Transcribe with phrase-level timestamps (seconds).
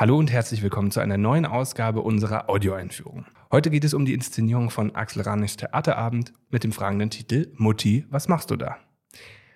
[0.00, 3.26] Hallo und herzlich willkommen zu einer neuen Ausgabe unserer Audioeinführung.
[3.50, 8.06] Heute geht es um die Inszenierung von Axel Ranichs Theaterabend mit dem fragenden Titel Mutti,
[8.08, 8.76] was machst du da?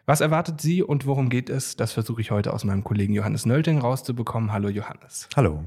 [0.05, 1.77] Was erwartet Sie und worum geht es?
[1.77, 4.51] Das versuche ich heute aus meinem Kollegen Johannes Nölting rauszubekommen.
[4.51, 5.29] Hallo Johannes.
[5.37, 5.65] Hallo.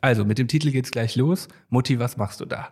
[0.00, 1.46] Also, mit dem Titel geht's gleich los.
[1.68, 2.70] Mutti, was machst du da?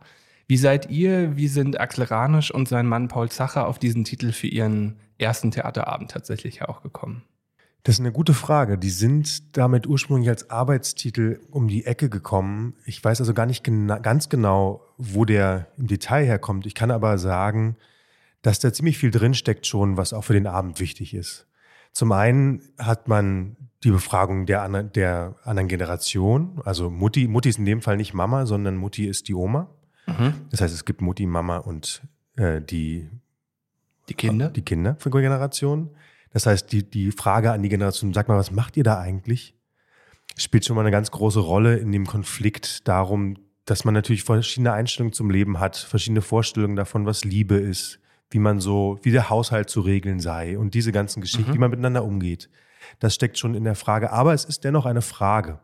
[0.49, 4.33] Wie seid ihr, wie sind Axel Ranisch und sein Mann Paul Zacher auf diesen Titel
[4.33, 7.23] für ihren ersten Theaterabend tatsächlich auch gekommen?
[7.87, 8.79] Das ist eine gute Frage.
[8.79, 12.75] Die sind damit ursprünglich als Arbeitstitel um die Ecke gekommen.
[12.85, 16.67] Ich weiß also gar nicht gena ganz genau, wo der im Detail herkommt.
[16.67, 17.77] Ich kann aber sagen,
[18.43, 21.47] dass da ziemlich viel drinsteckt schon, was auch für den Abend wichtig ist.
[21.93, 26.61] Zum einen hat man die Befragung der, anderen, der anderen Generation.
[26.65, 29.71] Also Mutti, Mutti ist in dem Fall nicht Mama, sondern Mutti ist die Oma.
[30.09, 30.35] Mhm.
[30.51, 32.03] Das heißt, es gibt Mutti, Mama und
[32.35, 33.09] äh, die,
[34.09, 34.49] die Kinder.
[34.49, 35.91] Die Kindergeneration.
[36.37, 39.55] Das heißt, die, die Frage an die Generation, sag mal, was macht ihr da eigentlich?
[40.37, 44.75] Spielt schon mal eine ganz große Rolle in dem Konflikt darum, dass man natürlich verschiedene
[44.75, 49.31] Einstellungen zum Leben hat, verschiedene Vorstellungen davon, was Liebe ist, wie man so, wie der
[49.31, 51.55] Haushalt zu regeln sei und diese ganzen Geschichten, mhm.
[51.55, 52.51] wie man miteinander umgeht.
[52.99, 54.13] Das steckt schon in der Frage.
[54.13, 55.61] Aber es ist dennoch eine Frage.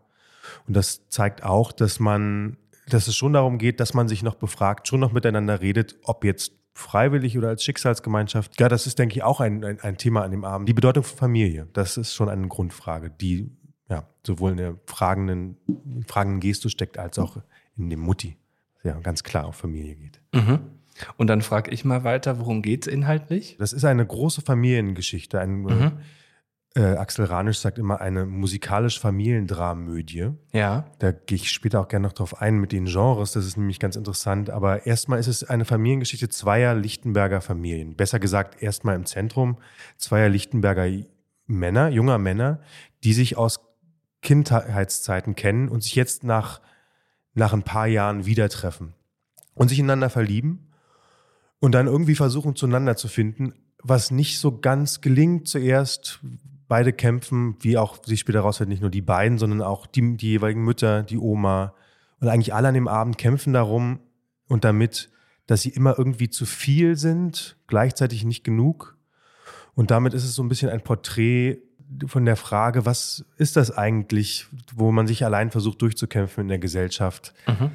[0.67, 2.57] Und das zeigt auch, dass man,
[2.89, 6.25] dass es schon darum geht, dass man sich noch befragt, schon noch miteinander redet, ob
[6.25, 8.59] jetzt freiwillig oder als Schicksalsgemeinschaft.
[8.61, 10.69] Ja, das ist, denke ich, auch ein, ein, ein Thema an dem Abend.
[10.69, 13.51] Die Bedeutung von Familie, das ist schon eine Grundfrage, die
[13.89, 15.57] ja sowohl in der fragenden,
[16.07, 17.39] fragenden Gestus steckt, als auch
[17.77, 18.37] in dem Mutti,
[18.85, 20.21] ja ganz klar auf Familie geht.
[20.33, 20.61] Mhm.
[21.17, 23.57] Und dann frage ich mal weiter, worum geht es inhaltlich?
[23.59, 25.93] Das ist eine große Familiengeschichte, ein mhm
[26.75, 30.31] äh, Axel Ranisch sagt immer eine musikalisch Familiendramödie.
[30.53, 30.87] Ja.
[30.99, 33.79] Da gehe ich später auch gerne noch drauf ein mit den Genres, das ist nämlich
[33.79, 34.51] ganz interessant.
[34.51, 37.97] Aber erstmal ist es eine Familiengeschichte zweier Lichtenberger Familien.
[37.97, 39.59] Besser gesagt, erstmal im Zentrum
[39.99, 40.89] zweier Lichtenberger
[41.47, 42.61] Männer, junger Männer,
[43.05, 43.61] die sich aus
[44.23, 46.61] Kindheitszeiten kennen und sich jetzt nach,
[47.35, 48.95] nach ein paar Jahren wieder treffen
[49.55, 50.71] und sich ineinander verlieben
[51.59, 56.21] und dann irgendwie versuchen zueinander zu finden, was nicht so ganz gelingt zuerst,
[56.73, 60.31] beide kämpfen, wie auch sich später rausfällt, nicht nur die beiden, sondern auch die, die
[60.31, 61.75] jeweiligen Mütter, die Oma
[62.19, 64.01] und eigentlich alle an dem Abend kämpfen darum
[64.49, 65.11] und damit,
[65.47, 68.97] dass sie immer irgendwie zu viel sind, gleichzeitig nicht genug.
[69.75, 71.59] Und damit ist es so ein bisschen ein Porträt
[72.07, 76.59] von der Frage, was ist das eigentlich, wo man sich allein versucht durchzukämpfen in der
[76.59, 77.35] Gesellschaft?
[77.47, 77.71] Mhm.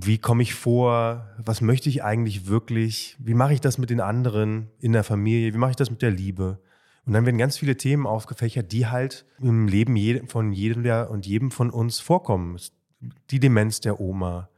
[0.00, 1.26] Wie komme ich vor?
[1.38, 3.16] Was möchte ich eigentlich wirklich?
[3.18, 5.52] Wie mache ich das mit den anderen in der Familie?
[5.54, 6.60] Wie mache ich das mit der Liebe?
[7.08, 11.50] Und dann werden ganz viele Themen aufgefächert, die halt im Leben von jedem und jedem
[11.50, 12.60] von uns vorkommen.
[13.30, 14.50] Die Demenz der Oma.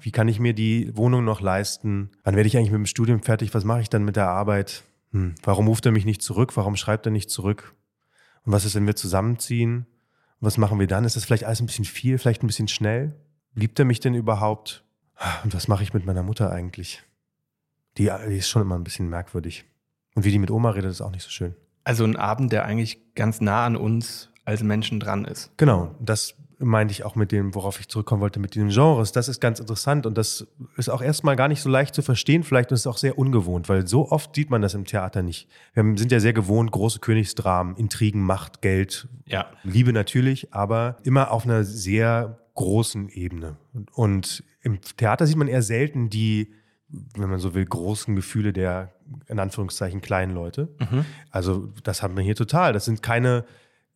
[0.00, 2.10] Wie kann ich mir die Wohnung noch leisten?
[2.24, 3.52] Wann werde ich eigentlich mit dem Studium fertig?
[3.52, 4.84] Was mache ich dann mit der Arbeit?
[5.12, 5.34] Hm.
[5.42, 6.56] Warum ruft er mich nicht zurück?
[6.56, 7.74] Warum schreibt er nicht zurück?
[8.46, 9.84] Und was ist, wenn wir zusammenziehen?
[10.40, 11.04] Was machen wir dann?
[11.04, 13.20] Ist das vielleicht alles ein bisschen viel, vielleicht ein bisschen schnell?
[13.54, 14.82] Liebt er mich denn überhaupt?
[15.44, 17.02] Und was mache ich mit meiner Mutter eigentlich?
[17.98, 19.66] Die, die ist schon immer ein bisschen merkwürdig.
[20.14, 21.54] Und wie die mit Oma redet, ist auch nicht so schön.
[21.88, 25.50] Also ein Abend, der eigentlich ganz nah an uns als Menschen dran ist.
[25.56, 29.12] Genau, das meinte ich auch mit dem, worauf ich zurückkommen wollte, mit den Genres.
[29.12, 30.46] Das ist ganz interessant und das
[30.76, 32.42] ist auch erstmal gar nicht so leicht zu verstehen.
[32.42, 35.48] Vielleicht ist es auch sehr ungewohnt, weil so oft sieht man das im Theater nicht.
[35.72, 39.46] Wir sind ja sehr gewohnt, große Königsdramen, Intrigen, Macht, Geld, ja.
[39.62, 43.56] Liebe natürlich, aber immer auf einer sehr großen Ebene.
[43.94, 46.52] Und im Theater sieht man eher selten die
[46.88, 48.92] wenn man so will, großen Gefühle der,
[49.26, 50.68] in Anführungszeichen, kleinen Leute.
[50.78, 51.04] Mhm.
[51.30, 52.72] Also das haben wir hier total.
[52.72, 53.44] Das sind keine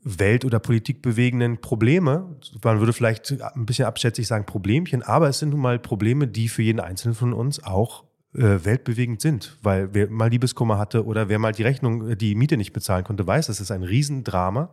[0.05, 2.37] welt- oder politikbewegenden Probleme.
[2.63, 6.49] Man würde vielleicht ein bisschen abschätzig sagen Problemchen, aber es sind nun mal Probleme, die
[6.49, 8.05] für jeden Einzelnen von uns auch
[8.35, 9.57] äh, weltbewegend sind.
[9.63, 13.27] Weil wer mal Liebeskummer hatte oder wer mal die Rechnung, die Miete nicht bezahlen konnte,
[13.27, 14.71] weiß, das ist ein Riesendrama.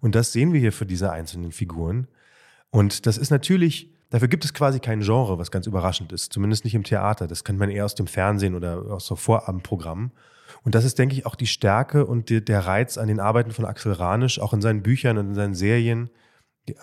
[0.00, 2.08] Und das sehen wir hier für diese einzelnen Figuren.
[2.70, 6.32] Und das ist natürlich Dafür gibt es quasi kein Genre, was ganz überraschend ist.
[6.32, 7.26] Zumindest nicht im Theater.
[7.26, 10.12] Das kennt man eher aus dem Fernsehen oder aus so Vorabendprogrammen.
[10.62, 13.50] Und das ist, denke ich, auch die Stärke und die, der Reiz an den Arbeiten
[13.50, 16.10] von Axel Ranisch, auch in seinen Büchern und in seinen Serien.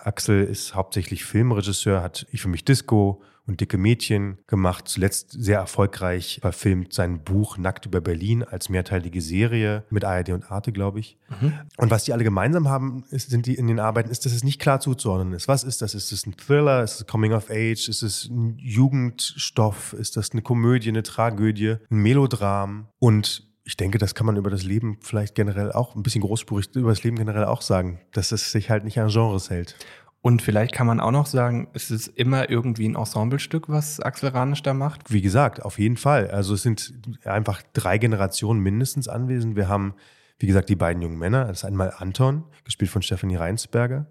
[0.02, 4.88] Axel ist hauptsächlich Filmregisseur, hat Ich für mich Disco und Dicke Mädchen gemacht.
[4.88, 10.50] Zuletzt sehr erfolgreich verfilmt sein Buch Nackt über Berlin als mehrteilige Serie mit ARD und
[10.50, 11.18] Arte, glaube ich.
[11.40, 11.52] Mhm.
[11.76, 14.44] Und was die alle gemeinsam haben, ist, sind die in den Arbeiten, ist, dass es
[14.44, 15.48] nicht klar zuzuordnen ist.
[15.48, 15.94] Was ist das?
[15.94, 16.82] Ist es ein Thriller?
[16.82, 17.88] Ist es Coming of Age?
[17.88, 19.92] Ist es ein Jugendstoff?
[19.92, 22.88] Ist das eine Komödie, eine Tragödie, ein Melodram?
[22.98, 26.68] Und ich denke, das kann man über das Leben vielleicht generell auch, ein bisschen großspurig
[26.76, 29.76] über das Leben generell auch sagen, dass es sich halt nicht an Genres hält.
[30.20, 34.30] Und vielleicht kann man auch noch sagen, es ist immer irgendwie ein Ensemblestück, was Axel
[34.30, 35.12] Ranisch da macht.
[35.12, 36.30] Wie gesagt, auf jeden Fall.
[36.30, 39.54] Also es sind einfach drei Generationen mindestens anwesend.
[39.54, 39.94] Wir haben,
[40.38, 41.44] wie gesagt, die beiden jungen Männer.
[41.44, 44.06] Das ist einmal Anton, gespielt von Stephanie Reinsberger.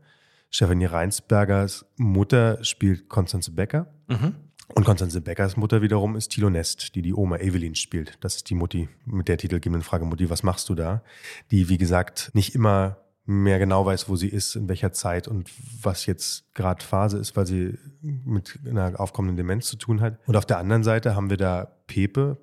[0.49, 3.93] Stefanie Reinsbergers Mutter spielt Konstanze Becker.
[4.07, 4.35] Mhm.
[4.73, 8.17] Und Konstanze Beckers Mutter wiederum ist Thilo Nest, die die Oma Evelyn spielt.
[8.21, 11.03] Das ist die Mutti mit der titelgebenden Frage, Mutti, was machst du da?
[11.51, 15.50] Die, wie gesagt, nicht immer mehr genau weiß, wo sie ist, in welcher Zeit und
[15.81, 20.19] was jetzt gerade Phase ist, weil sie mit einer aufkommenden Demenz zu tun hat.
[20.27, 22.38] Und auf der anderen Seite haben wir da Pepe,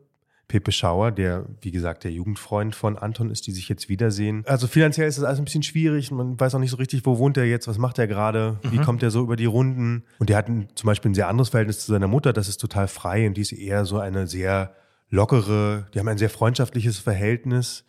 [0.48, 4.42] Pepe Schauer, der, wie gesagt, der Jugendfreund von Anton ist, die sich jetzt wiedersehen.
[4.46, 6.10] Also finanziell ist das alles ein bisschen schwierig.
[6.10, 8.78] Man weiß auch nicht so richtig, wo wohnt er jetzt, was macht er gerade, wie
[8.78, 8.82] Mhm.
[8.82, 10.02] kommt er so über die Runden.
[10.18, 12.58] Und der hat ein, zum Beispiel ein sehr anderes Verhältnis zu seiner Mutter, das ist
[12.60, 14.74] total frei und die ist eher so eine sehr
[15.08, 17.84] lockere, die haben ein sehr freundschaftliches Verhältnis,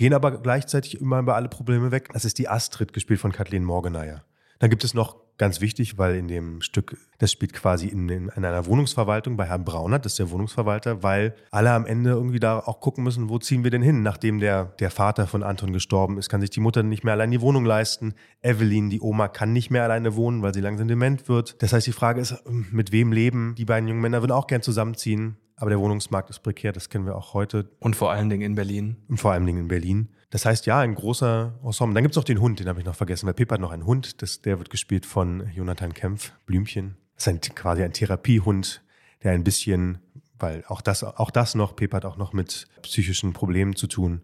[0.00, 2.08] gehen aber gleichzeitig immer über alle Probleme weg.
[2.14, 4.24] Das ist die Astrid, gespielt von Kathleen Morgeneier.
[4.58, 8.30] Dann gibt es noch ganz wichtig, weil in dem Stück, das spielt quasi in, in,
[8.34, 12.40] in einer Wohnungsverwaltung bei Herrn Braunert, das ist der Wohnungsverwalter, weil alle am Ende irgendwie
[12.40, 15.74] da auch gucken müssen, wo ziehen wir denn hin, nachdem der, der Vater von Anton
[15.74, 18.14] gestorben ist, kann sich die Mutter nicht mehr allein die Wohnung leisten.
[18.40, 21.62] Evelyn, die Oma, kann nicht mehr alleine wohnen, weil sie langsam dement wird.
[21.62, 23.54] Das heißt, die Frage ist, mit wem leben?
[23.58, 27.04] Die beiden jungen Männer würden auch gern zusammenziehen, aber der Wohnungsmarkt ist prekär, das kennen
[27.04, 28.96] wir auch heute Und vor allen Dingen in Berlin.
[29.08, 30.08] und vor allem in Berlin.
[30.30, 31.94] Das heißt, ja, ein großer Ensemble.
[31.94, 33.70] Dann gibt es noch den Hund, den habe ich noch vergessen, weil Pippa hat noch
[33.70, 36.96] einen Hund, das, der wird gespielt von Jonathan Kempf, Blümchen.
[37.14, 38.82] Das ist ein, quasi ein Therapiehund,
[39.22, 39.98] der ein bisschen,
[40.38, 44.22] weil auch das, auch das noch, Pippa hat auch noch mit psychischen Problemen zu tun.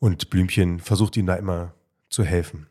[0.00, 1.74] Und Blümchen versucht ihm da immer
[2.10, 2.66] zu helfen.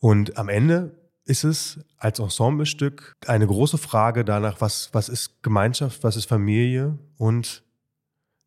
[0.00, 6.04] Und am Ende ist es als Ensemblestück eine große Frage danach, was, was ist Gemeinschaft,
[6.04, 7.62] was ist Familie und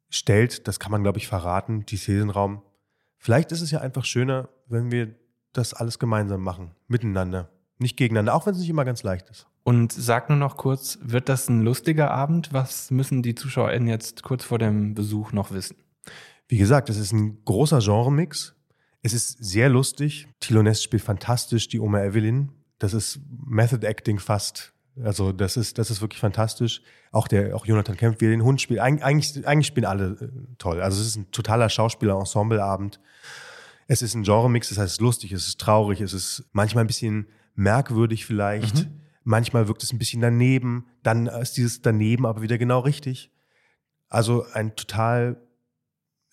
[0.09, 2.61] stellt, das kann man glaube ich verraten, die Thesenraum.
[3.17, 5.15] Vielleicht ist es ja einfach schöner, wenn wir
[5.53, 9.47] das alles gemeinsam machen, miteinander, nicht gegeneinander, auch wenn es nicht immer ganz leicht ist.
[9.63, 12.53] Und sag nur noch kurz, wird das ein lustiger Abend?
[12.53, 15.75] Was müssen die ZuschauerInnen jetzt kurz vor dem Besuch noch wissen?
[16.47, 18.55] Wie gesagt, es ist ein großer Genremix.
[19.01, 20.29] Es ist sehr lustig.
[20.39, 22.53] Thilo Nest spielt fantastisch die Oma Evelyn.
[22.79, 24.73] Das ist Method Acting fast.
[25.03, 26.81] Also das ist, das ist wirklich fantastisch.
[27.11, 28.79] Auch der, auch Jonathan Kempf, wie er den Hund spielt.
[28.79, 30.81] Eig eigentlich, eigentlich spielen alle äh, toll.
[30.81, 32.99] Also es ist ein totaler Schauspieler-Ensemble-Abend.
[33.87, 36.83] Es ist ein Genremix, das heißt, es ist lustig, es ist traurig, es ist manchmal
[36.83, 38.87] ein bisschen merkwürdig vielleicht.
[39.23, 40.87] Manchmal wirkt es ein bisschen daneben.
[41.03, 43.31] Dann ist dieses daneben aber wieder genau richtig.
[44.09, 45.41] Also ein total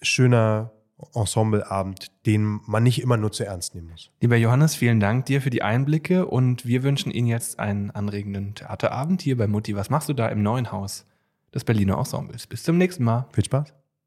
[0.00, 0.73] schöner
[1.14, 4.10] Ensembleabend, den man nicht immer nur zu ernst nehmen muss.
[4.20, 8.54] Lieber Johannes, vielen Dank dir für die Einblicke und wir wünschen Ihnen jetzt einen anregenden
[8.54, 9.76] Theaterabend hier bei Mutti.
[9.76, 11.06] Was machst du da im neuen Haus
[11.52, 12.46] des Berliner Ensembles?
[12.46, 13.26] Bis zum nächsten Mal.
[13.32, 13.72] Viel Spaß.